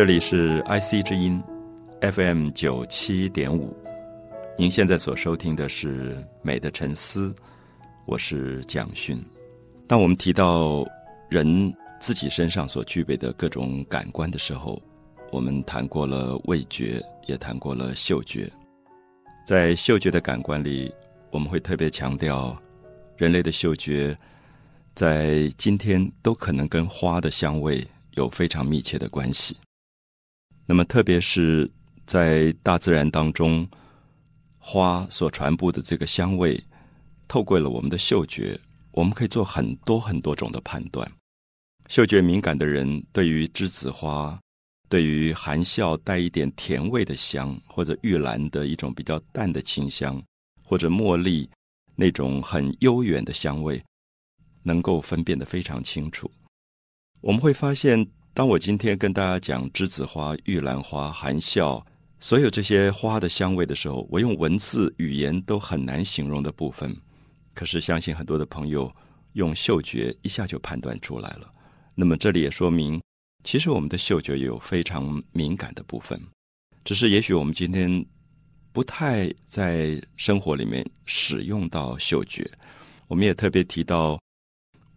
[0.00, 1.38] 这里是 IC 之音
[2.00, 3.76] FM 九七点五，
[4.56, 7.28] 您现在所收听的是《美的沉思》，
[8.06, 9.22] 我是蒋勋。
[9.86, 10.86] 当我们提到
[11.28, 14.80] 人自己身上所具备的各种感官的时候，
[15.30, 18.50] 我们谈过了味觉，也谈过了嗅觉。
[19.44, 20.90] 在嗅觉的感官里，
[21.30, 22.56] 我们会特别强调，
[23.18, 24.16] 人类的嗅觉
[24.94, 29.54] 在今天都可能跟花的香味有非常密切的关系。
[30.70, 31.68] 那么，特别是
[32.06, 33.68] 在大自然当中，
[34.56, 36.62] 花所传播的这个香味，
[37.26, 38.56] 透过了我们的嗅觉，
[38.92, 41.10] 我们可以做很多很多种的判断。
[41.88, 44.38] 嗅觉敏感的人，对于栀子花，
[44.88, 50.22] 对于含笑带一点甜味的香，或者玉兰的一种比较淡的清香，
[50.62, 51.50] 或者茉莉
[51.96, 53.82] 那种很悠远的香味，
[54.62, 56.30] 能够分辨得非常清楚。
[57.20, 58.06] 我们会发现。
[58.32, 61.84] 当我今天跟大家讲栀子花、玉兰花、含笑，
[62.20, 66.96] 所有这些花的香味的时候，我用文字语言都很难形容的部分，
[67.54, 68.90] 可是相信很多的朋友
[69.32, 71.52] 用嗅觉一下就判断出来了。
[71.94, 73.02] 那么这里也说明，
[73.42, 76.18] 其实我们的嗅觉有非常敏感的部分，
[76.84, 78.06] 只是也许我们今天
[78.72, 82.48] 不太在生活里面使用到嗅觉。
[83.08, 84.18] 我们也特别提到。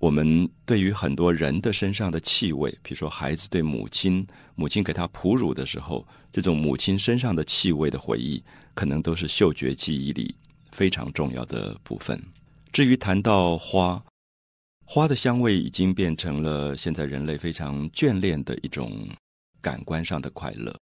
[0.04, 10.36] 我们对于很多人的身上的气味，比如说孩子对母亲，母亲给他哺乳的时候，这种母亲身上的气味的回忆，可能都是嗅觉记忆里
[10.74, 12.22] 非常重要的部分。
[12.74, 14.04] 至于谈到花，
[14.84, 19.08] 花的香味已经变成了现在人类非常眷恋的一种
[19.62, 20.78] 感官上的快乐。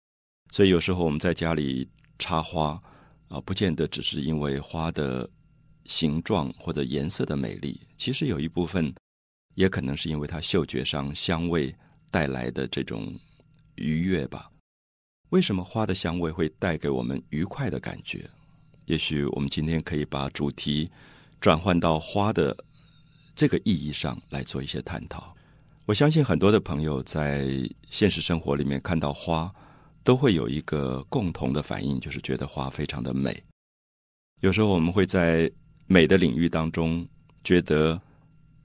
[0.51, 1.87] 所以有时候我们在家里
[2.19, 2.81] 插花
[3.29, 5.29] 啊，不见得只是因为花的
[5.85, 8.91] 形状或者颜色的美丽，其实有一部分。
[9.55, 11.75] 也可能是因为它嗅觉上香味
[12.11, 13.15] 带来的这种
[13.75, 14.51] 愉悦吧。
[15.31, 18.29] 为什么花的香味会带给我们愉快的感觉？
[18.87, 20.91] 也许我们今天可以把主题
[21.41, 22.57] 转换到花的
[23.35, 25.35] 这个意义上来做一些探讨。
[25.87, 27.49] 我相信很多的朋友在
[27.89, 29.53] 现实生活里面看到花，
[30.03, 33.43] 都会有一个共同的反应，就是觉得花非常的美。
[34.41, 35.51] 有时候我们会在
[35.87, 37.07] 美的领域当中
[37.45, 38.01] 觉得。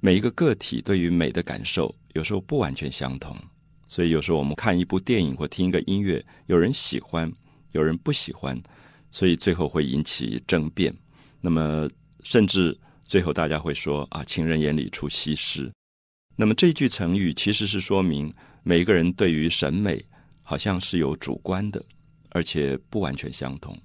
[0.06, 3.36] 每一个个体对于美的感受有时候不完全相同，
[3.88, 7.34] 所以有时候我们看一部电影或听一个音乐，有人喜欢，
[7.72, 8.56] 有人不喜欢，
[9.10, 10.96] 所以最后会引起争辩。
[11.42, 11.90] 那么，
[12.22, 15.74] 甚至最后大家会说啊，“情人眼里出西施”。
[16.38, 20.00] 那么这句成语其实是说明每一个人对于审美
[20.44, 21.84] 好像是有主观的，
[22.30, 23.76] 而且不完全相同。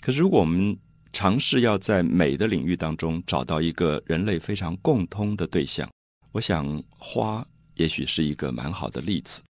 [0.00, 0.76] 可是如果我们
[1.12, 5.90] 尝试要在美的领域当中找到一个人类非常共通的对象，
[6.32, 9.42] 我想花也许是一个蛮好的例子。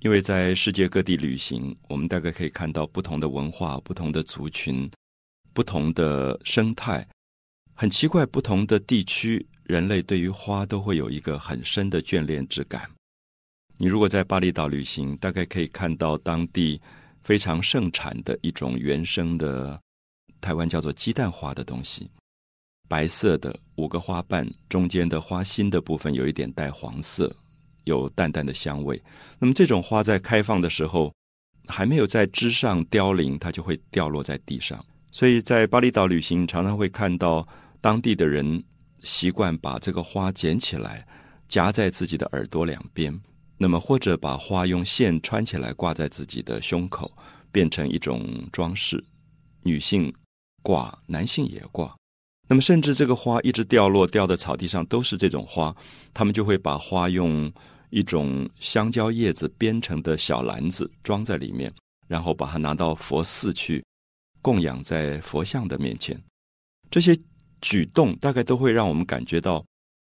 [0.00, 4.88] 因为在世界各地旅行，我们大概可以看到不同的文化、不同的族群、
[5.52, 7.06] 不同的生态。
[7.74, 12.88] 很奇怪，不同的地区，人类对于花都会有一个很深的眷恋之感。
[13.76, 16.80] 你如果在巴厘岛旅行，大概可以看到当地
[17.22, 19.80] 非常盛产的一种原生的。
[20.40, 22.10] 台湾叫做鸡蛋花的东西，
[22.88, 27.34] 白色的五个花瓣，中间的花心的部分有一点带黄色，
[27.84, 29.00] 有淡淡的香味。
[29.38, 31.12] 那么这种花在开放的时候，
[31.66, 34.82] 还没有在枝上凋零，它就会掉落在地上。
[35.10, 37.46] 所以在巴厘岛旅行，常常会看到
[37.80, 38.62] 当地的人
[39.02, 41.06] 习惯把这个花捡起来，
[41.48, 43.18] 夹在自己的耳朵两边，
[43.56, 47.10] 那么或者把花用线穿起来挂在自己的胸口，
[47.50, 49.02] 变成一种装饰。
[49.62, 50.10] 女性。
[50.62, 51.96] 挂男性也挂，
[52.48, 55.74] 那么甚至这个花一直掉落掉的草地上都是这种花，
[56.12, 57.50] 他们就会把花用
[57.90, 61.72] 一种香蕉叶子编成的小篮子装在里面，
[62.06, 63.82] 然后把它拿到佛寺去
[64.42, 66.18] 供养在佛像的面前。
[66.90, 67.18] 这些
[67.60, 69.64] 举动大概都会让我们感觉到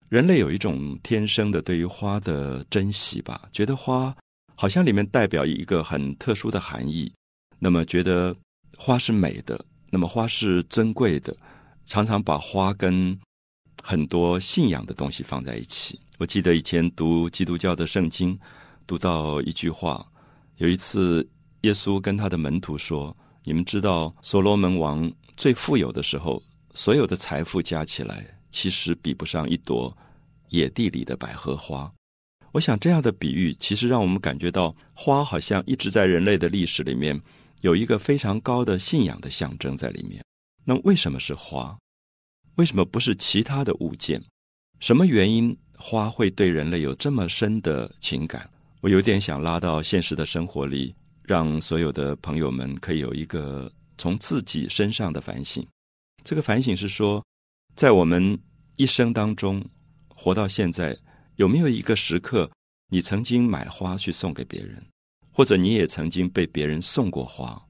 [0.08, 4.14] 人类有一种天生的对于花的珍惜吧，觉得花
[4.56, 7.10] 好像里面代表一个很特殊的含义，
[7.58, 8.34] 那么觉得
[8.76, 9.62] 花是美的。
[9.90, 11.36] 那么花是珍贵的，
[11.84, 13.18] 常常把花跟
[13.82, 15.98] 很多信仰的东西放在一起。
[16.18, 18.38] 我记得以前读基督教的圣经，
[18.86, 20.06] 读到一句话，
[20.58, 21.28] 有一次
[21.62, 26.42] 耶稣跟他的门徒说：“你们知道所罗门王最富有的时候，
[26.74, 29.96] 所有的财富加起来，其实比不上一朵
[30.50, 31.90] 野地里的百合花。”
[32.52, 37.20] 我想这样的比喻，其实让我们感觉到花好像一直在人类的历史里面。
[37.60, 40.22] 有一个非常高的信仰的象征在里面。
[40.64, 41.76] 那为什么是花？
[42.56, 44.22] 为什么不是其他的物件？
[44.78, 48.48] 什么原因花会对人类有这么深的情感？
[48.80, 55.66] 我有点想拉到现实的生活里，让所有的朋友们可以有一个从自己身上的反省。
[56.24, 57.22] 这个反省是说，
[57.76, 58.38] 在我们
[58.76, 59.62] 一生当中
[60.08, 60.96] 活到现在，
[61.36, 62.50] 有没有一个时刻，
[62.88, 64.82] 你曾经买花去送给别人，
[65.32, 67.66] 或者你也曾经被别人送过花？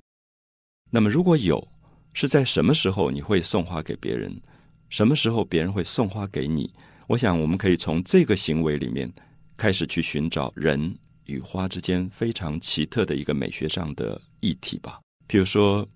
[0.90, 1.68] 那么如果有，
[2.12, 4.40] 是在什么时候你会送花给别人？
[4.88, 6.72] 什么时候别人会送花给你？
[7.06, 9.12] 我想我们可以从这个行为里面。
[9.56, 10.96] 开始去寻找人
[11.26, 14.98] 与花之间非常奇特的一个美学上的议题吧。
[15.26, 15.86] 比如说，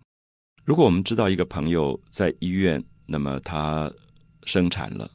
[0.67, 3.91] 如果我们知道一个朋友在医院，那么他
[4.45, 5.11] 生产了，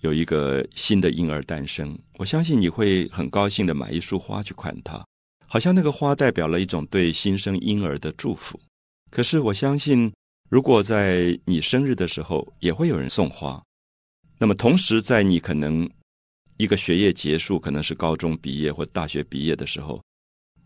[0.00, 5.04] 有一个新的婴儿诞生，我相信你会很高兴的买一束花去看他，
[5.52, 8.58] 好像那个花代表了一种对新生婴儿的祝福。
[9.10, 10.10] 可是我相信，
[10.48, 13.62] 如果在你生日的时候也会有人送花，
[14.38, 15.86] 那么同时在你可能。
[16.58, 20.00] 一个学业结束，可能是高中毕业或大学毕业的时候，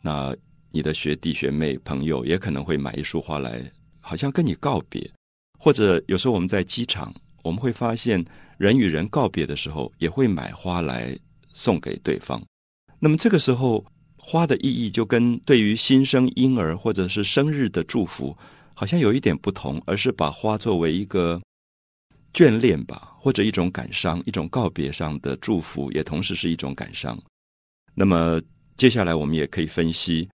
[0.02, 0.36] 那
[0.70, 3.68] 你的学弟学妹朋友也可能会买一束花来，
[4.00, 5.10] 好像跟你告别。
[5.58, 8.22] 或者有时候我们在机场，我们会发现
[8.58, 11.18] 人与人告别的时候，也会买花来
[11.54, 12.44] 送给对方。
[12.98, 13.82] 那么这个时候，
[14.28, 18.36] 花的意义就跟对于新生婴儿或者是生日的祝福，
[18.74, 21.40] 好像有一点不同，而是把花作为一个。
[22.32, 27.18] 眷恋吧，或者一种感伤，一种告别上的祝福，也同时是一种感伤。
[27.94, 28.42] 那么
[28.76, 30.28] 接下来我们也可以分析，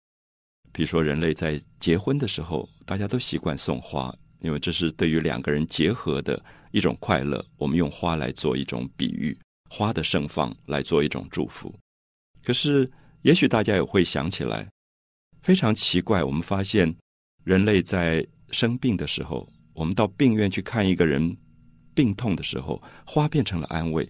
[0.73, 6.43] 比如说人类在结婚的时候，大家都习惯送花，因为这是对于两个人结合的
[6.73, 7.45] 一种快乐。
[7.57, 9.39] 我们用花来做一种比喻，
[9.71, 11.73] 花的盛放来做一种祝福。
[12.43, 12.91] 可是，
[13.23, 14.69] 也许大家也会想起来，
[15.41, 16.95] 非常奇怪，我们发现
[17.45, 21.37] 人类在生病的时候，我们到病院去看一个人。
[21.95, 24.03] 病痛的时候，花变成了安慰；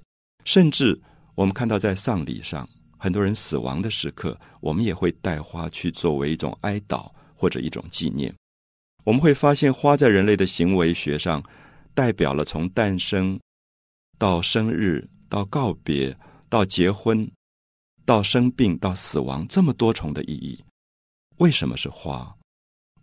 [0.44, 0.97] 甚至
[1.35, 8.32] 我们看到在丧礼上，很多人死亡的时刻，我们也会带花去作为一种哀悼或者一种纪念。
[9.03, 11.43] 我们会发现，花在人类的行为学上，
[11.93, 13.37] 代表了从诞生
[14.17, 16.17] 到生日、到告别、
[16.49, 17.29] 到结婚、
[18.04, 20.62] 到生病、到死亡这么多重的意义。
[21.38, 22.32] 为什么是花？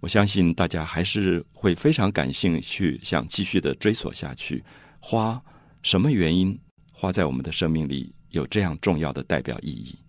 [0.01, 4.63] 我相信大家还是会非常感兴趣，想继续的追索下去。
[4.99, 5.41] 花
[5.83, 6.57] 什么原因
[6.91, 9.99] 花在我们的生命里有这样重要的代表意义？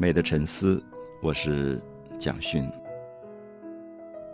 [0.00, 0.82] 美的沉思，
[1.20, 1.78] 我是
[2.18, 2.66] 蒋勋。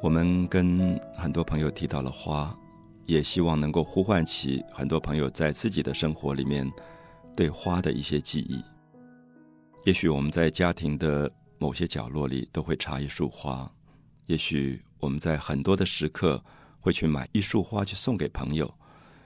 [0.01, 2.57] 我们跟很多朋友提到了花，
[3.05, 6.73] 也希望能够呼唤起很多朋友在自己的生活里面
[7.37, 8.63] 对花的一些记忆。
[9.85, 13.69] 也许我们在家庭的某些角落里都会插一束花，
[14.27, 16.41] 也许我们在很多的时刻
[16.79, 18.73] 会去买一束花去送给朋友，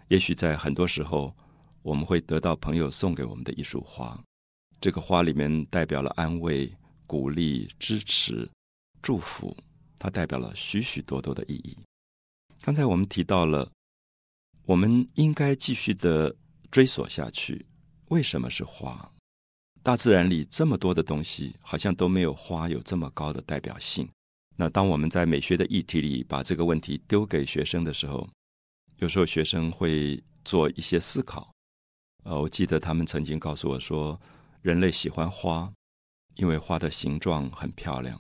[0.09, 1.37] 也许在很多时候
[1.83, 4.19] 我们会得到朋友送给我们的一束花。
[4.81, 6.73] 这个花里面代表了安慰、
[7.07, 8.49] 鼓励、支持、
[9.03, 9.55] 祝福，
[9.99, 11.77] 它代表了许许多多的意义。
[12.63, 13.71] 刚才我们提到了，
[14.65, 16.35] 我们应该继续的
[16.71, 17.67] 追索下去。
[18.07, 19.07] 为什么是花？
[19.83, 24.09] 大自然里这么多的东西，好像都没有花有这么高的代表性。
[24.57, 28.27] 那当我们在美学的议题里把这个问题丢给学生的时候，
[28.97, 31.53] 有时候学生会做一些思考。
[32.25, 34.19] 呃，我记得他们曾经告诉我说。
[34.63, 35.73] 人类喜欢花，
[36.35, 38.19] 因为花的形状很漂亮；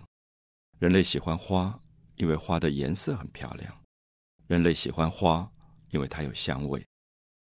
[0.78, 1.78] 人类喜欢花，
[2.16, 3.70] 因为花的颜色很漂亮；
[4.46, 5.52] 人类喜欢花，
[5.90, 6.82] 因为它有香味。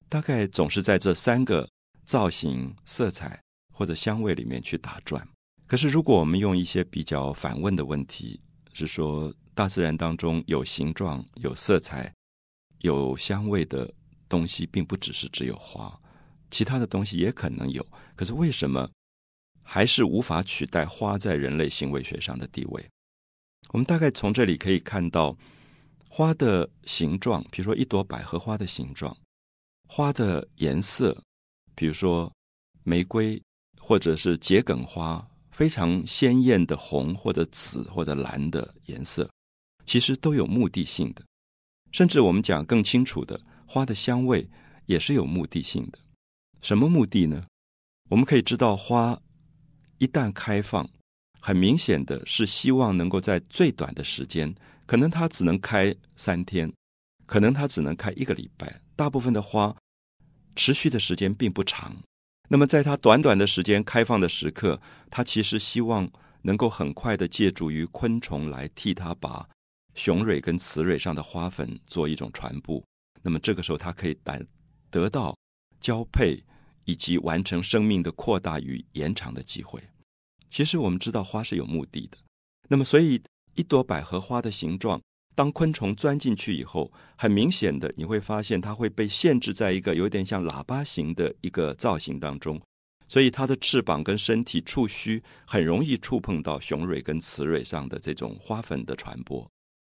[0.09, 1.69] 大概总是在这三个
[2.05, 3.43] 造型、色彩
[3.75, 5.27] 或者香味里面去打转。
[5.67, 8.41] 可是，如果我们用一些比较反问的问题，
[8.73, 12.15] 是说大自然当中有形状、有色彩、
[12.79, 13.93] 有香味的
[14.29, 16.01] 东西，并不只是只有花。
[16.51, 17.85] 其他的东西也可能有，
[18.15, 18.91] 可是为什么
[19.63, 22.89] 还是无法取代花在人类行为学上的地位？
[23.71, 25.37] 我们大概从这里可以看到
[26.09, 29.13] 花的形状，比如说一朵百合花的形状；
[29.89, 31.23] 花的颜色，
[31.75, 32.33] 比如说
[32.85, 33.43] 玫瑰
[33.79, 39.29] 或者是桔梗花，非常鲜艳的红或者紫或者蓝的颜色，
[39.85, 41.25] 其实都有目的性的。
[41.91, 44.49] 甚至我们讲更清楚的，花的香味
[44.87, 45.99] 也是有目的性的。
[46.61, 47.47] 什么目的呢？
[48.09, 49.21] 我们可以知道，花
[49.99, 50.89] 一旦开放，
[51.41, 54.55] 很明显的是希望能够在最短的时间，
[54.87, 56.73] 可能它只能开三天，
[57.27, 58.81] 可能它只能开一个礼拜。
[58.95, 59.77] 大部分的花
[60.55, 61.97] 持续的时间并不长，
[62.49, 66.11] 那么在它短短的时间开放的时刻，它其实希望
[66.43, 69.49] 能够很快的借助于昆虫来替它把
[69.95, 72.83] 雄蕊跟雌蕊上的花粉做一种传播。
[73.23, 74.47] 那么这个时候，它可以得
[74.91, 75.37] 得到
[75.87, 76.43] 交配
[76.85, 79.81] 以及完成生命的扩大与延长的机会。
[80.51, 82.19] 其实我们知道花是有目的的。
[82.69, 83.23] 那么所以
[83.55, 85.01] 一朵百合花的形状。
[85.37, 92.59] 当昆虫钻进去以后，很明显的你会发现它会被限制在一个有点像喇叭形的一个造型当中，
[93.07, 99.47] 所以它的翅膀跟身体触须很容易触碰到雄蕊跟雌蕊上的这种花粉的传播。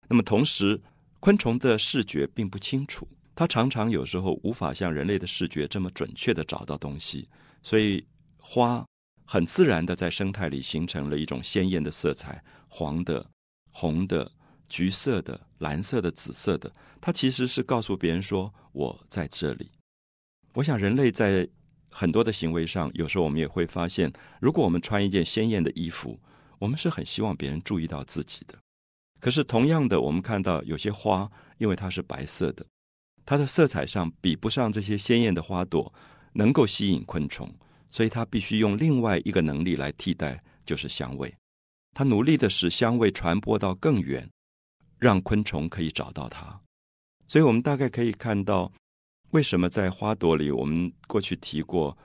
[0.09, 0.83] 那么同时，
[1.21, 3.07] 昆虫的视觉并不清楚，
[3.39, 7.29] 它常常有时候无法像人类的视觉这么准确的找到东西，
[7.63, 8.05] 所以
[8.37, 8.85] 花
[9.25, 13.31] 很自然的在生态里形成了一种鲜艳的色彩，黄的、
[13.71, 14.33] 红的。
[14.69, 19.71] 橘色的、蓝色的、紫色的，它其实是告诉别人说我在这里。
[20.53, 21.49] 我想人类在
[21.89, 26.21] 很多的行为上，有时候我们也会发现，如果我们穿一件鲜艳的衣服，
[26.59, 28.59] 我们是很希望别人注意到自己的。
[29.19, 32.67] 可是同样的，我们看到有些花，因为它是白色的，
[33.29, 35.93] 它的色彩上比不上这些鲜艳的花朵，
[36.33, 37.55] 能够吸引昆虫，
[37.91, 41.35] 所以它必须用另外一个能力来替代，就是香味。
[41.93, 44.27] 它努力的使香味传播到更远。
[44.99, 46.59] 让昆虫可以找到它，
[47.29, 48.73] 所以我们大概可以看到，
[49.31, 51.97] 为什么在花朵里，我们过去提过，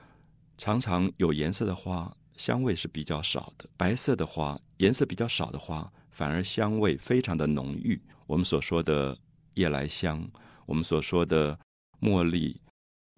[0.58, 8.00] 常常有颜色的花香味是比较少的，白色的花颜色比较少的花反而香味非常的浓郁。
[8.26, 9.18] 我们所说的
[9.54, 10.24] 夜来香，
[10.66, 11.58] 我们所说的
[12.00, 12.60] 茉莉、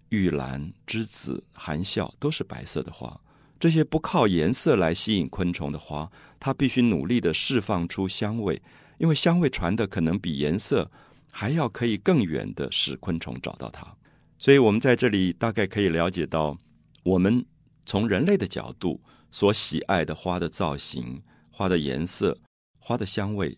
[0.09, 3.19] 玉兰、栀子、含笑，都是白色的花。
[3.59, 8.61] 这些不靠颜色来吸引昆虫的花，它必须努力的释放出香味。
[8.99, 10.89] 因为香味传的可能比颜色
[11.29, 13.95] 还要可以更远的使昆虫找到它，
[14.39, 16.57] 所以我们在这里大概可以了解到，
[17.03, 17.45] 我们
[17.85, 18.99] 从人类的角度
[19.29, 22.39] 所喜爱的花的造型、花的颜色、
[22.79, 23.57] 花的香味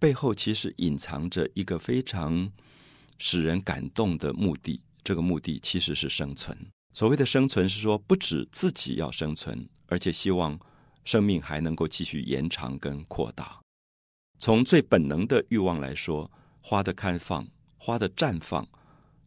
[0.00, 2.50] 背后，其实隐藏着一个非常
[3.18, 4.80] 使人感动的目的。
[5.02, 6.56] 这个目的其实是生存。
[6.92, 10.58] 所谓的生存，是说不止自己要生存，而且希望
[11.04, 13.60] 生命还能够继续延长跟扩大。
[14.38, 16.30] 从最本能的欲望来说，
[16.62, 18.66] 花的开放、花的绽放，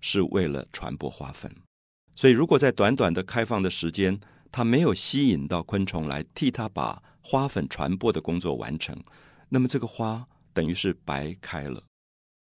[0.01, 1.53] 是为了传播花粉。
[2.15, 4.19] 所以，如果在短短的开放的时间，
[4.51, 8.97] 它没有吸引到昆虫来替它把花粉传播的工作完成，
[9.49, 11.83] 那么这个花等于是白开了。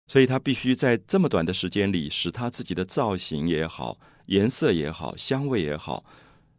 [0.08, 6.04] 所以，它必须在这么短的时间里，使它自己的造型也好、颜色也好、香味也好，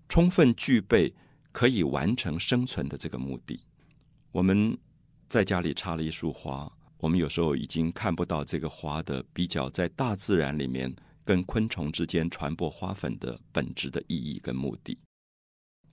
[0.08, 1.14] 充分具备
[1.52, 3.60] 可以完成生存的这个目的。
[4.32, 4.78] 我们。
[5.32, 10.92] 在家里插了一束花，我们有时候已经看不到这个花的比较在大自然里面
[11.24, 14.98] 跟昆虫之间传播花粉的本质的意义跟目的。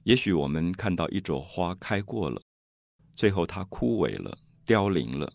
[0.05, 2.41] 也许我们看到一朵花开过了，
[3.15, 5.31] 最后它枯萎了、凋零了，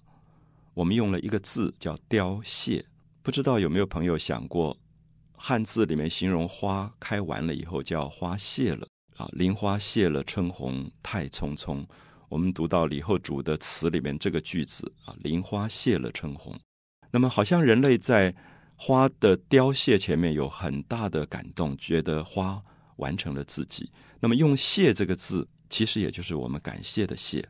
[0.74, 2.86] 我们用了一个字叫“凋谢”。
[3.22, 4.78] 不知道有没有朋友想过，
[5.34, 8.88] 汉字里面形容花开完了以后叫花谢了
[9.18, 11.86] 啊，“林花谢了春红太匆匆”。
[12.30, 16.58] 我们读到李后主的词里面这个句子啊，“林花谢了春红”，
[17.12, 18.34] 那么好像人类在
[18.76, 22.64] 花的凋谢前面有很大的感动，觉得花
[22.96, 23.92] 完成了自己。
[24.20, 27.48] 那么用“谢”这个字，其实也就是我们感谢的“谢”。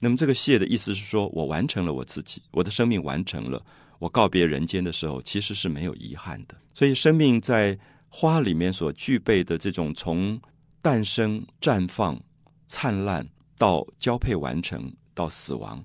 [0.00, 3.64] 那么这个“谢”的意思是说，我完成了我自己，我的生命完成了，
[3.98, 6.54] 我告别人间的时候，其实是没有遗憾的。
[6.74, 10.40] 所以，生命在花里面所具备的这种从
[10.82, 12.20] 诞生、绽放、
[12.66, 13.26] 灿烂。
[13.56, 15.82] 到交配完成到死亡，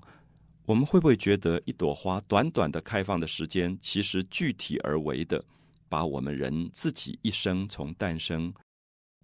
[0.66, 5.42] 我们会不会觉得一朵花短短的开放的时间，其实具体而为的，
[5.88, 8.52] 把我们人自己一生从诞生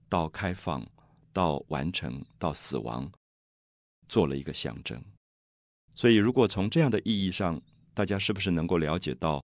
[0.09, 0.87] 到开放
[1.33, 3.11] 到完成到死亡，
[4.09, 5.03] 做了一个象征？
[5.95, 7.61] 所以，如果从这样的意义上，
[7.95, 9.43] 大家是不是能够了解到，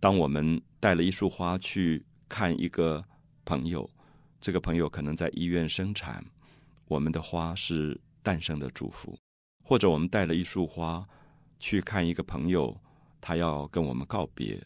[0.00, 3.04] 当我们带了一束花去看一个
[3.44, 3.88] 朋友，
[4.40, 6.24] 这个朋友可能在医院生产，
[6.86, 8.00] 我们的花是。
[8.24, 9.14] 诞生的祝福，
[9.62, 11.06] 或者我们带了一束花
[11.58, 12.74] 去看一个朋友，
[13.20, 14.58] 他要跟我们告别，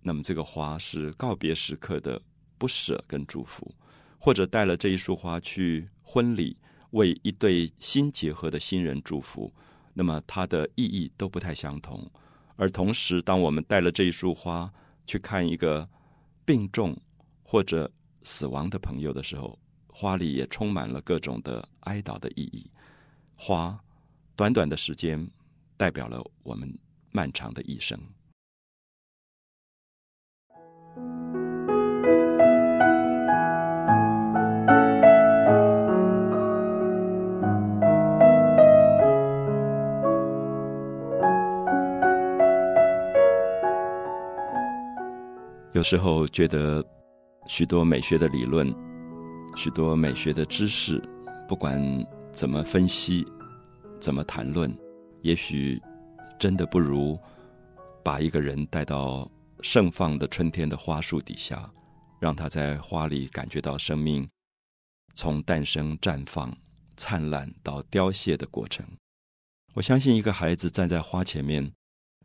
[0.00, 2.18] 那么这个花是告别时刻的
[2.56, 3.70] 不舍跟祝福；
[4.18, 6.56] 或者带了这一束花去婚礼，
[6.90, 9.52] 为一对新结合的新人祝福，
[9.94, 12.08] 那么它的意义都不太相同。
[12.56, 14.72] 而同时，当我们带了这一束花
[15.06, 15.88] 去看一个
[16.44, 16.96] 病重
[17.42, 17.90] 或者
[18.22, 22.70] 死亡的朋友的时候，花里也充满了各种的哀悼的意义。
[23.34, 23.78] 花，
[24.34, 25.30] 短短的时间，
[25.76, 26.78] 代表了我们
[27.10, 27.98] 漫长的一生。
[45.76, 46.82] 有时候觉得
[47.46, 48.74] 许多美学的理论、
[49.54, 50.98] 许多美学的知识，
[51.46, 51.78] 不管
[52.32, 53.26] 怎么分析、
[54.00, 54.74] 怎么谈论，
[55.20, 55.78] 也许
[56.38, 57.18] 真的不如
[58.02, 59.30] 把一个人带到
[59.60, 61.70] 盛放的春天的花树底下，
[62.18, 64.26] 让他在花里感觉到生命
[65.12, 66.50] 从诞生、绽放、
[66.96, 68.82] 灿烂到凋谢的过程。
[69.74, 71.70] 我相信，一个孩子站在花前面，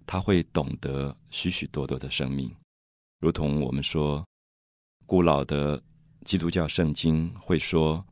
[0.07, 2.49] 他会懂得许许多多的生命。
[3.21, 4.25] 如同我们说，
[5.05, 5.79] 古老的
[6.25, 8.03] 基督教圣经会说，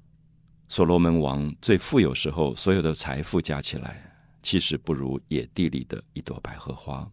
[0.68, 7.10] 所罗门王最富有时候，所有的财富加起来，其实不如野地里的一朵百合花。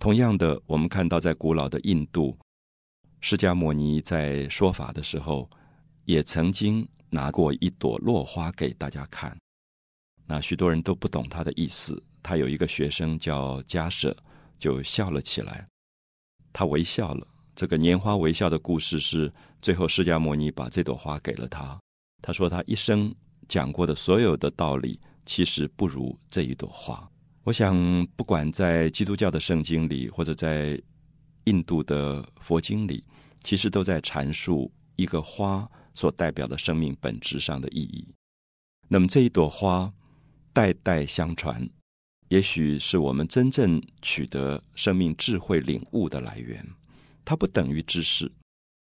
[0.00, 2.36] 同样的，我们看到在古老的印度，
[3.20, 5.48] 释迦牟尼在说法的时候，
[6.06, 9.38] 也曾经拿过一朵落花给大家看。
[10.26, 12.02] 那许多人都不懂他的意思。
[12.20, 14.16] 他有一个学生叫迦舍，
[14.58, 15.68] 就笑了起来。
[16.56, 17.26] 他微笑了。
[17.54, 21.78] 这个拈花微笑的故事是最后释迦牟尼把这朵花给了他。
[22.22, 23.14] 他说他一生
[23.46, 27.06] 讲过的所有的道理，其实不如这一朵花。
[27.44, 27.76] 我想，
[28.16, 30.80] 不管在基督教的圣经里，或者在
[31.44, 33.04] 印度的佛经里，
[33.44, 38.08] 其实都在阐述一个花所代表的生命本质上的意义。
[38.88, 39.92] 那么这一朵花
[40.54, 41.68] 代代相传。
[42.28, 46.66] 也许是我们真正取得生命智慧领悟的来源，
[47.24, 48.30] 它不等于知识。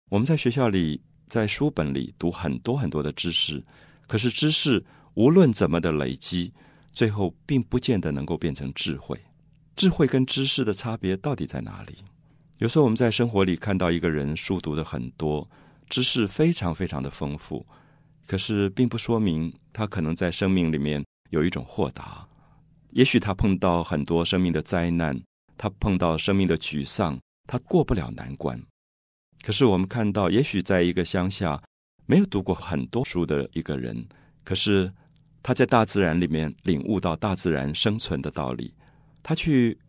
[0.10, 3.64] 我们在学校里，在书本里读很多很多的知识，
[4.06, 6.52] 可是知识无论怎么的累积，
[6.92, 9.18] 最后并不见得能够变成智慧。
[9.78, 11.96] 智慧跟知识的差别到底在哪里？
[12.58, 15.50] 有时候我们在生活里看到一个人书读的很多，
[15.90, 17.66] 知识非常非常的丰富，
[18.28, 22.28] 可是并不说明他可能在生命里面有一种豁达。
[22.92, 25.22] 也许他碰到很多生命的灾难，
[25.58, 28.62] 他碰到生命的沮丧，他过不了难关。
[29.42, 31.62] 可是我们看到，也许在一个乡下
[32.06, 34.08] 没有读过很多书的一个人，
[34.44, 34.92] 可是
[35.42, 38.74] 他在大自然里面领悟到大自然生存的道理。
[39.24, 39.80] 他去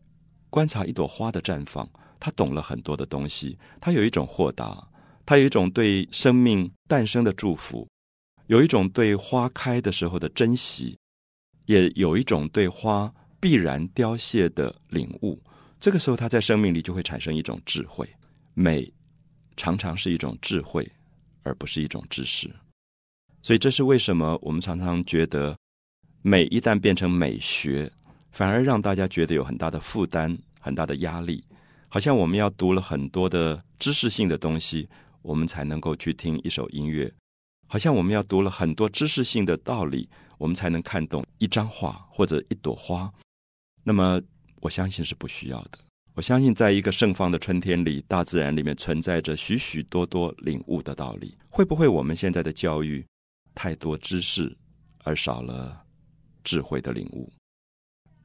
[0.49, 1.89] 观察一朵花的绽放，
[2.21, 3.59] 他懂了很多的东西。
[3.81, 4.89] 他有一种豁达，
[5.27, 7.89] 他有一种对生命诞生的祝福，
[8.47, 10.97] 有一种对花开的时候的珍惜。
[11.67, 15.41] 也有一种对花必然凋谢的领悟，
[15.79, 18.09] 这个时候他在生命里就会产生一种智慧。
[18.55, 18.93] 美
[19.57, 20.87] 常常是一种智慧，
[21.43, 22.51] 而不是一种知识。
[23.43, 25.57] 所以这是为什么我们常常觉得
[26.23, 27.91] 美一旦变成美学，
[28.31, 31.43] 反而让大家觉得有很大的负担、很大的压力。
[31.89, 34.89] 好像我们要读了很多的知识性的东西，
[35.23, 37.13] 我们才能够去听一首音乐。
[37.67, 40.09] 好像我们要读了很多知识性的道理，
[40.43, 43.09] 我们才能看懂一张画或者一朵花。
[43.85, 44.21] 那么，
[44.57, 45.79] 我相信是不需要的。
[46.15, 51.39] 我相信，在一个盛放的春天里，大自然里面存在着许许多多领悟的道理。
[51.49, 53.07] 会不会我们现在的教育
[53.55, 54.53] 太多知识，
[55.05, 55.81] 而少了
[56.43, 57.33] 智慧的领悟？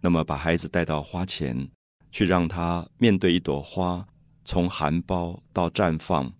[0.01, 1.69] 那么，把孩子带到花前
[2.11, 4.03] 去，让他面对一朵花
[4.43, 6.33] 从含苞到绽放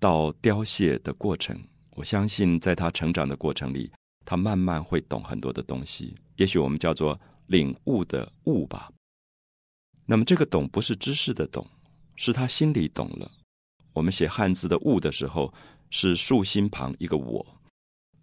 [0.00, 1.56] 到凋谢的过程。
[1.94, 3.88] 我相信，在他成长的过程里，
[4.24, 6.14] 他慢慢会懂很多的东西。
[6.36, 8.90] 也许我们叫做领悟的悟吧。
[10.06, 11.66] 那么，这个懂不是知识的懂，
[12.16, 13.30] 是他心里懂了。
[13.92, 15.52] 我们写汉字的悟的时候，
[15.90, 17.46] 是竖心旁一个我，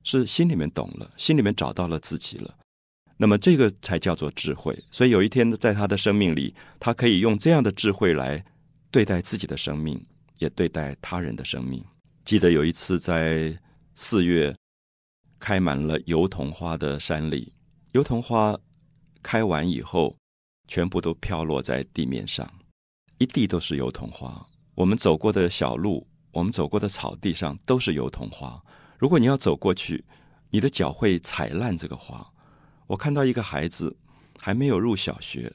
[0.04, 2.58] 是心里面懂了，心里面找到了自己了。
[3.18, 4.78] 那么，这个才叫做智慧。
[4.92, 8.44] 所以，有一天在他的生命里，他可以用这样的智慧来
[8.90, 10.04] 对待自己的生命，
[10.40, 11.84] 也对待他人的生命。
[12.26, 13.58] 记得有一次在
[13.96, 14.56] 四月
[15.41, 17.51] 开满了油桐花的山里，
[17.93, 18.56] 油桐花
[19.23, 20.15] 开完以后，
[20.67, 22.47] 全部都飘落在地面上，
[23.17, 24.45] 一地都是油桐花。
[24.75, 28.62] 我们走过的小路，我们走过的草地上都是油桐花。
[28.99, 30.06] 如果你要走过去，
[30.51, 32.32] 你的脚会踩烂这个花。
[32.86, 33.97] 我看到一个孩子
[34.38, 35.51] 还没有入小学，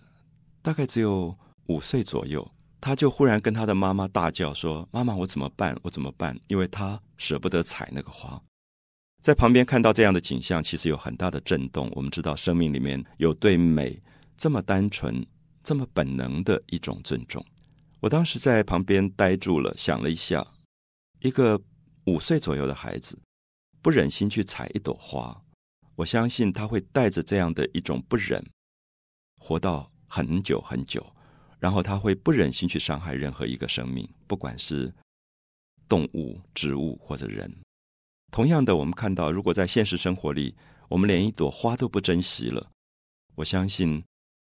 [0.63, 2.51] 大概只有五岁左右。
[2.81, 5.79] 他就忽然跟他的妈妈大叫说：“妈妈，我怎么办？
[5.83, 8.41] 我怎么办？”因为他舍不得踩那个花。
[9.27, 11.91] 在旁边看到这样的景象，其实有很大的震动。
[11.97, 14.01] 我们知道，生命里面有对美
[14.37, 15.27] 这么单纯、
[15.65, 17.45] 这么本能的一种尊重。
[17.99, 20.47] 我当时在旁边呆住了，想了一下：
[21.23, 21.61] 一个
[22.05, 23.19] 五岁左右的孩子
[23.83, 25.43] 不忍心去采一朵花，
[25.97, 28.41] 我相信他会带着这样的一种不忍，
[29.41, 31.05] 活到很久很久。
[31.59, 34.95] 然后他会不忍心去伤害任何一个生命，不管是
[35.89, 37.53] 动物、植物或者人。
[38.31, 40.55] 同样的，我们看到，如果在现实生活里，
[40.89, 42.71] 我们连一朵花都不珍惜了，
[43.37, 44.05] 我相信，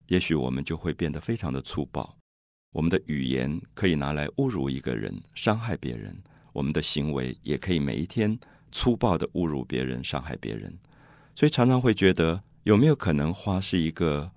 [0.08, 2.17] 也许我们就会变得非常的粗暴。
[2.73, 6.13] 我们的语言可以拿来侮辱一个人、伤害别人；
[6.53, 8.38] 我们的行为也可以每一天
[8.71, 10.77] 粗暴的侮辱别人、伤害别人。
[11.34, 14.32] 所以常常会觉得，有没有可能花是一个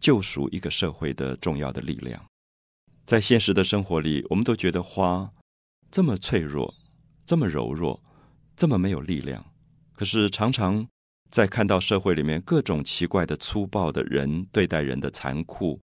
[0.00, 2.22] 救赎一个社会的重要的力量？
[3.06, 5.32] 在现实的生活里，我们都觉得花
[5.90, 6.74] 这么脆弱、
[7.24, 8.02] 这么柔弱、
[8.58, 9.52] 这么没有力量。
[9.92, 10.84] 可是常常
[11.30, 15.80] 在看到社会里面各种奇怪的、粗暴的人对待人的残酷、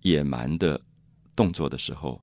[0.00, 0.80] 野蛮的
[1.36, 2.18] 动作的时候，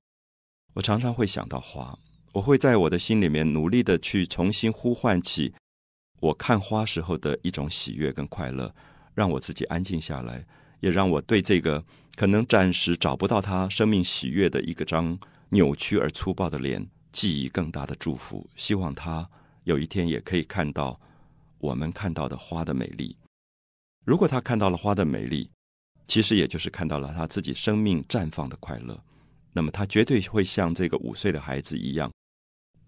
[0.72, 1.96] 我常常会想到花。
[2.32, 5.54] 我会在我的心里面努力的去重新呼唤起。
[6.18, 8.74] 我看花时候的一种喜悦跟快乐，
[9.14, 10.44] 让我自己安静下来，
[10.80, 11.84] 也让我对这个
[12.16, 15.16] 可能暂时找不到他生命喜悦的一个张
[15.50, 18.50] 扭曲而粗暴的脸，寄予更大的祝福。
[18.56, 19.30] 希望他
[19.64, 20.98] 有一天也可以看到
[21.58, 23.16] 我们看到的花的美丽。
[24.06, 25.50] 如果他看到了花的美丽，
[26.06, 28.98] 其实也就是看到了他自己生命绽放的快乐。
[29.52, 32.12] 那么他绝对会像这个五岁的孩子一样，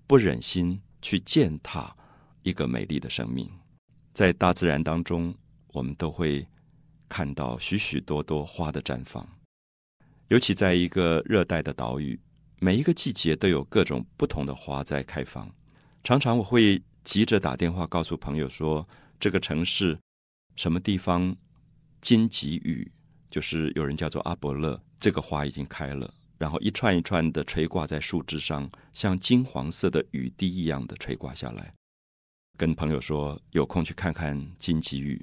[0.06, 1.94] 不忍心去践踏。
[2.42, 3.50] 一个美丽的生命，
[4.12, 5.34] 在大自然当中，
[5.72, 6.46] 我们都会
[7.08, 9.26] 看到许许多多花的绽放。
[10.28, 12.16] 尤其在一个热带的岛屿，
[12.60, 15.52] 每一个季节都有各种不同的花在开放。
[16.06, 18.88] 常常我会急着打电话告诉朋友说，
[19.18, 19.98] 这个城市
[20.54, 21.34] 什么地方
[22.00, 22.88] 金棘雨，
[23.28, 31.74] 就是有人叫做阿伯勒，这个花已经开了，然后一串一串的垂挂在树枝上，像金黄色的雨滴一样的垂挂下来。
[32.56, 35.20] 跟朋友说有空去看看金棘雨。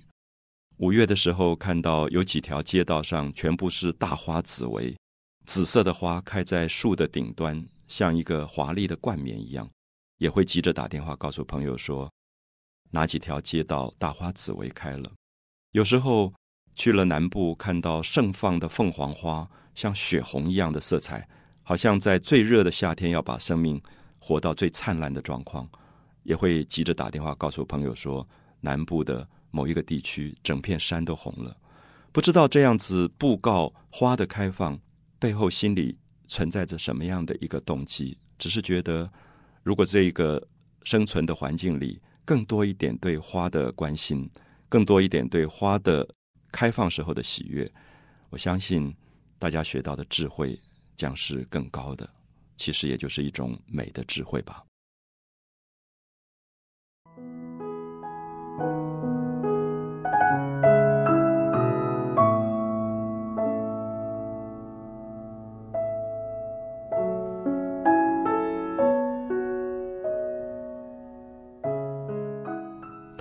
[0.80, 4.94] 五月的时候，看到有几条街道上全部是大花紫薇，
[5.46, 9.70] 紫色的花开在树的顶端，像一个华丽的冠冕一样。
[10.18, 12.12] 也会急着打电话告诉朋友说，
[12.92, 15.12] 哪几条街道大花紫薇开了。
[15.72, 16.34] 有时候
[16.76, 21.28] 去了南部，看到盛放的凤凰花，像血红一样的色彩，
[21.64, 23.82] 好像在最热的夏天要把生命
[24.20, 25.68] 活到最灿烂的状况。
[26.24, 28.26] 也会急着打电话告诉朋友说，
[28.62, 31.58] 南部的某一个地区，整片山都红了。
[32.14, 34.80] 不知道这样子布告花的开放
[35.20, 35.98] 背后，心里
[36.28, 38.18] 存在着什么样的一个动机？
[38.38, 39.12] 只是觉得，
[39.64, 40.46] 如果这一个
[40.84, 44.30] 生存的环境里更多一点对花的关心，
[44.68, 46.08] 更多一点对花的
[46.52, 47.72] 开放时候的喜悦，
[48.30, 48.94] 我相信
[49.40, 50.60] 大家学到的智慧
[50.96, 52.08] 将是更高的。
[52.58, 54.64] 其实也就是一种美的智慧吧。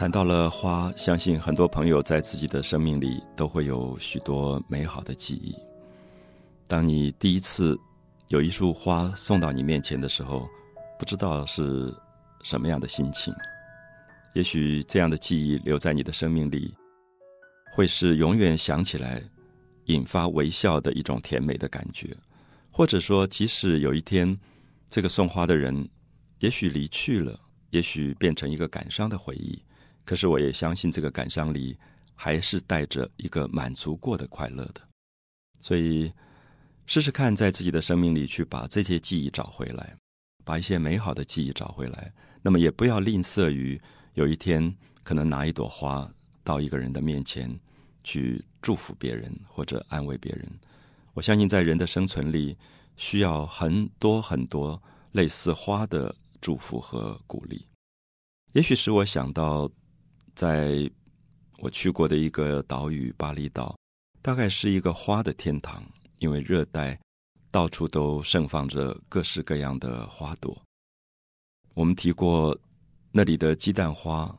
[0.02, 5.54] 谈到了花，相信很多朋友在自己的生命里都会有许多美好的记忆。
[6.66, 7.78] 当你第一次
[8.26, 10.44] 有一束花送到你面前的时候，
[10.98, 11.96] 不知道是
[12.42, 13.32] 什么样的心情。
[14.34, 16.74] 也许这样的记忆留在你的生命里，
[17.72, 19.22] 会是永远想起来
[19.84, 22.08] 引发微笑的一种甜美的感觉。
[22.72, 24.36] 或者说，即使有一天
[24.88, 25.88] 这个送花的人
[26.40, 27.38] 也许离去了，
[27.70, 29.62] 也许变成一个感伤的回忆。
[30.04, 31.78] 可是，我也相信这个感伤里
[32.16, 34.80] 还是带着一个满足过的快乐的。
[35.60, 36.12] 所以，
[36.86, 39.96] 试试看在自己的生命里去把这些记忆找回来，
[40.44, 42.12] 把一些美好的记忆找回来。
[42.42, 43.80] 那么，也不要吝啬于
[44.14, 46.12] 有一天可能拿一朵花
[46.42, 47.56] 到一个人的面前
[48.02, 50.48] 去祝福别人或者安慰别人。
[51.14, 52.56] 我相信，在人的生存里，
[52.96, 57.64] 需要很多很多类似花的祝福和鼓励。
[58.52, 59.70] 也许使我想到。
[60.34, 60.90] 在
[61.58, 63.76] 我去过的一个岛屿巴厘岛，
[64.20, 65.84] 大概是一个花的天堂，
[66.18, 66.98] 因为热带
[67.50, 70.60] 到处都盛放着各式各样的花朵。
[71.74, 72.58] 我们提过
[73.10, 74.36] 那里的鸡蛋花，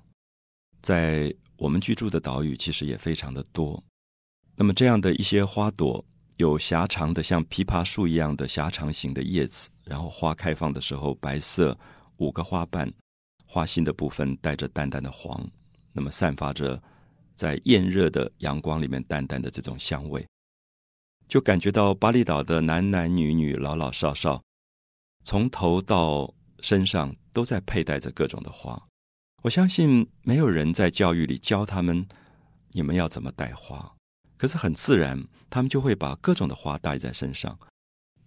[0.82, 3.82] 在我们居住的岛屿其实也非常的多。
[4.56, 6.04] 那么这样的一些花朵，
[6.38, 11.78] 有狭长的像枇杷树一样的狭长型的叶子，然后花开放的时候白色，
[12.18, 12.92] 五个花瓣，
[13.46, 15.44] 花心的部分带着淡淡的黄。
[15.94, 16.82] 那么散发着
[17.36, 20.28] 在炎热的阳光里面淡淡的这种香味，
[21.28, 24.42] 就感觉到巴厘岛的男男女女、老老少少，
[25.24, 28.82] 从头到身上都在佩戴着各种的花。
[29.44, 32.08] 我相信没有人在教育里教他们
[32.72, 33.94] 你们要怎么戴花，
[34.38, 37.58] 可是很自然，他们就会把各种的花戴在身上。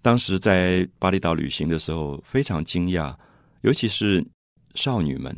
[0.02, 3.16] 当时在巴厘岛旅行的时候，非常惊讶，
[3.62, 4.24] 尤其是
[4.74, 5.37] 少女们。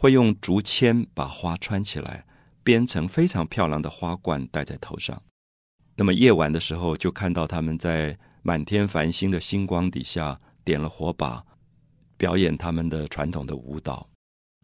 [0.00, 2.24] 会用竹签把花穿起来，
[2.64, 5.22] 编成非常漂亮的花冠戴在头上。
[5.96, 11.44] 那么夜晚的时候，就看到他们在满天繁星的星光底下点了火把，
[12.16, 14.08] 表演他们的传统的舞蹈。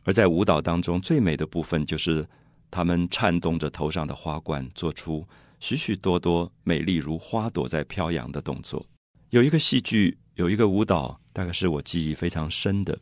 [0.05, 2.27] 而在舞蹈当中，最美的部分就是
[2.71, 5.29] 他们颤动着头上的花冠，做出
[5.61, 8.87] 许许多多美丽如花朵在飘扬的动作。
[9.29, 12.99] 有一个戏剧，有一个舞蹈，大概是我记忆非常深的。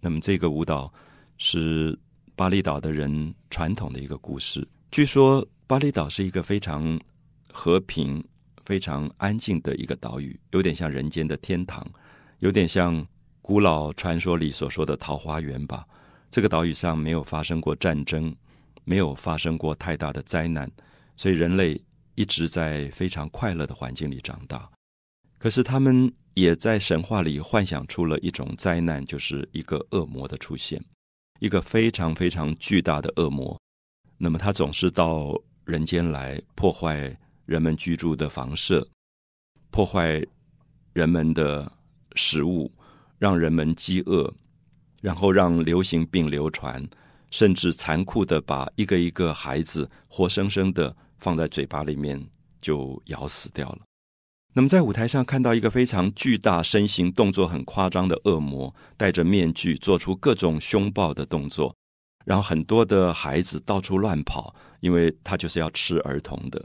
[0.00, 0.92] 那么这个舞蹈
[1.42, 1.98] 是
[2.36, 4.66] 巴厘岛的人传统的一个故事。
[4.92, 7.00] 据说巴厘岛是一个非常
[7.50, 8.22] 和平、
[8.66, 11.84] 非常安静的一个岛屿，有点像人间的天堂，
[12.40, 13.04] 有点像
[13.40, 15.86] 古老传说里所说的桃花源吧。
[16.28, 18.36] 这个岛屿上没有发生过战争，
[18.84, 20.70] 没有发生过太大的灾难，
[21.16, 21.82] 所以人类
[22.16, 24.68] 一直在非常快乐的环境里长大。
[25.38, 30.84] 可是他们也在神话里幻想出了一种灾难，就是一个恶魔的出现，
[31.40, 33.58] 一个非常非常巨大的恶魔。
[34.16, 38.86] 那么他总是到人间来破坏人们居住的房舍，
[39.70, 40.24] 破坏
[40.92, 41.70] 人们的
[42.14, 42.70] 食物，
[43.18, 44.32] 让人们饥饿，
[45.00, 46.86] 然后让流行病流传，
[47.30, 52.24] 甚至残酷的把一个一个孩子活生生的放在嘴巴里面
[52.60, 53.80] 就咬死掉了。
[54.52, 61.72] 那么，在舞台上看到一个非常巨大、身形动作很夸张的恶魔，戴着面具，做出各种凶暴的动作，
[62.24, 66.60] 然后很多的孩子到处乱跑，因为他就是要吃儿童的。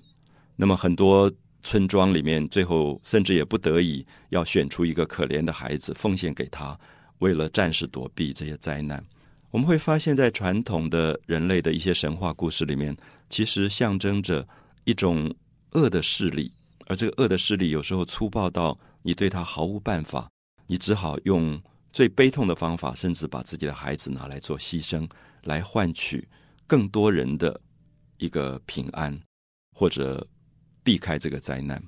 [0.55, 6.75] 那么，很多村庄里面，最后甚至也不得已要选出一个可怜的孩子奉献给他，
[7.19, 9.03] 为了暂时躲避这些灾难。
[9.51, 12.97] 我们会发现，在传统的人类的一些神话故事里面，
[13.29, 14.47] 其实象征着
[14.85, 15.31] 一种
[15.73, 16.51] 恶的势力。
[16.85, 20.29] 而这个恶的势力有时候粗暴到你对他毫无办法，
[20.67, 25.09] 你只好用最悲痛的方法，甚至把自己的孩子拿来做牺牲，
[25.43, 26.27] 来换取
[26.67, 27.59] 更多人的
[28.17, 29.19] 一个平安，
[29.75, 30.27] 或者
[30.83, 31.81] 避开这个灾难。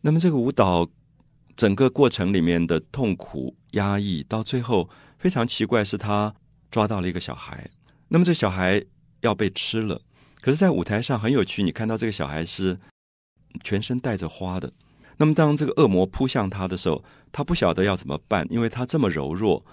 [0.00, 0.88] 那么这个舞蹈
[1.56, 6.34] 整个过程里面的痛苦压抑，到最后非常奇怪，是他
[6.70, 7.70] 抓到了一个小孩，
[8.08, 8.82] 那么这小孩
[9.20, 10.00] 要被吃了，
[10.40, 12.78] 可是，在舞台上很有趣，你看到这个小孩是。
[13.62, 14.72] 全身带着花的，
[15.16, 19.64] 那么当这个恶魔扑向他的时候，他不晓得要怎么办，因为他这么柔弱，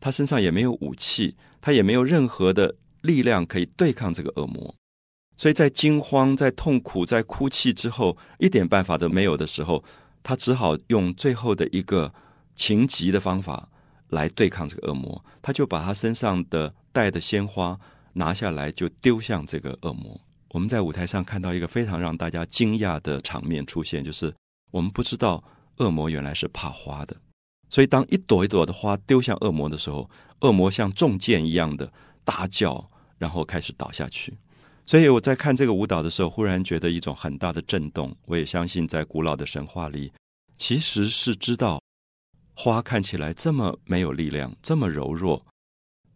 [0.00, 4.74] 他身上也没有武器，他也没有任何的力量可以对抗这个恶魔，
[5.36, 9.84] 所以在惊慌、在痛苦、在哭泣之后，一点办法都没有的时候，
[10.22, 12.12] 他只好用最后的一个
[12.56, 13.68] 情急的方法
[14.08, 17.78] 来对抗这个恶魔，他就把他身上的带的鲜花
[18.14, 20.20] 拿下来，就丢向这个恶魔。
[20.54, 24.32] 我们在舞台上看到一个非常让大家惊讶的场面出现，就是
[24.70, 25.42] 我们不知道
[25.78, 27.16] 恶魔原来是怕花的，
[27.68, 30.08] 所以当一朵一朵的花丢向恶魔的时候，
[30.42, 32.88] 恶魔像中箭一样的大叫，
[33.18, 34.32] 然后开始倒下去。
[34.86, 38.16] 所以我在看这个舞蹈的时候，忽然觉得一种很大的震动。
[38.26, 40.12] 我也相信，在古老的神话里，
[40.56, 41.82] 其实是知道
[42.54, 45.44] 花看起来这么没有力量，这么柔弱，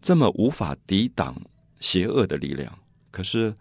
[0.00, 1.34] 这么无法抵挡
[1.80, 2.78] 邪恶的力量，
[3.10, 3.56] 可是。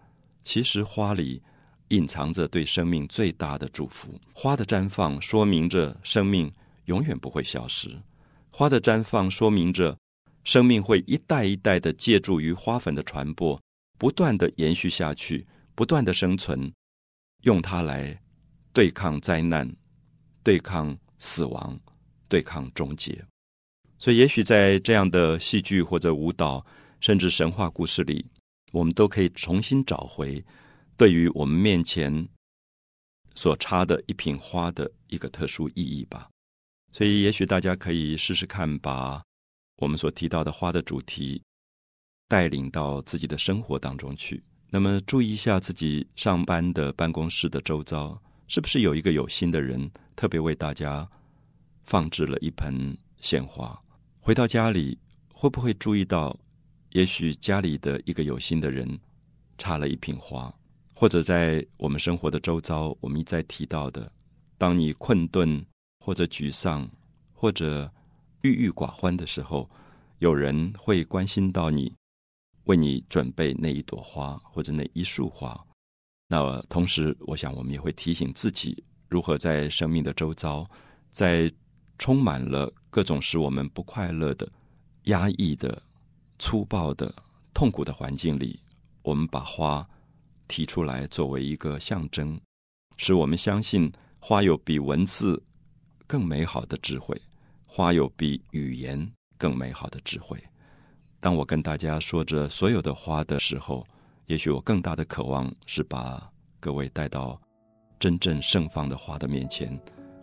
[0.48, 1.42] 其实花里
[1.88, 4.18] 隐藏着对生命最大的祝福。
[4.32, 6.50] 花的绽放说明着生命
[6.86, 7.94] 永远不会消失。
[8.50, 9.94] 花的绽放说明着
[10.44, 13.60] 生命会一代一代的借助于花粉的传播，
[13.98, 16.72] 不断的延续下去，不断的生存，
[17.42, 18.18] 用它来
[18.72, 19.70] 对抗灾难、
[20.42, 21.78] 对抗死亡、
[22.26, 23.22] 对抗终结。
[23.98, 26.64] 所以，也许在这样的戏剧或者舞蹈，
[27.00, 28.24] 甚至神话故事里。
[28.72, 30.44] 我们都可以重新找回
[30.96, 32.28] 对于我们面前
[33.34, 36.28] 所插的一瓶花的一个特殊意义吧。
[36.92, 39.22] 所以，也许大家可以试试看，把
[39.76, 41.42] 我们所提到的花的主题
[42.26, 44.42] 带领到自己的生活当中去。
[44.70, 51.08] 那么，注意一下自己上班的办公室的周遭，是不是有一个有心的人特别为大家
[51.84, 53.80] 放置了一盆鲜花？
[54.20, 54.98] 回到家里，
[55.32, 56.38] 会不会注意到？
[56.98, 58.98] 也许家里的一个有心的人
[59.56, 60.52] 插了一瓶花，
[60.92, 64.10] 或者在我们生活的周遭，我们一再提到的，
[64.58, 65.64] 当你困顿
[66.04, 66.90] 或者沮丧
[67.32, 67.88] 或者
[68.42, 69.70] 郁郁寡欢的时候，
[70.18, 71.94] 有人会关心到你，
[72.64, 75.56] 为你准备那一朵花或者那一束花。
[76.26, 80.68] 那同时，我想我们也会提醒自己，如何在生命的周遭，
[81.12, 81.48] 在
[81.96, 84.50] 充满了各种使我们不快乐的、
[85.04, 85.80] 压抑的。
[86.38, 87.12] 粗暴的、
[87.52, 88.58] 痛苦的环境里，
[89.02, 89.86] 我们把花
[90.46, 92.40] 提出来作为一个象征，
[92.96, 95.42] 使我们相信花有比文字
[96.06, 97.20] 更美好的智慧，
[97.66, 100.38] 花有比语言更美好的智慧。
[101.20, 103.86] 当我跟大家说着所有的花的时候，
[104.26, 107.40] 也许我更大的渴望是把各位带到
[107.98, 109.76] 真正盛放的花的面前，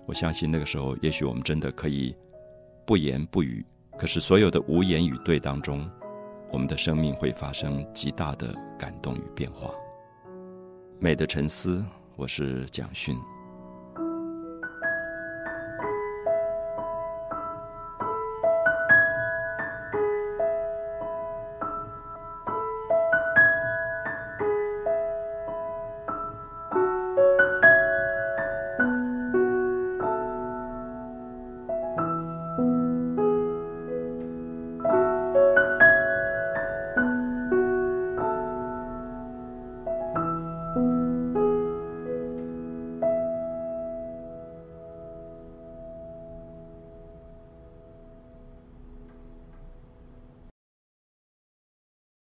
[0.05, 2.15] 我相信那个时候，也许我们真的可以
[2.85, 3.65] 不言不语，
[3.97, 5.89] 可是所有的无言语对当中，
[6.55, 9.71] 我们的生命会发生极大的感动与变化。
[10.99, 11.83] 美的沉思，
[12.15, 13.13] 我是蒋勋。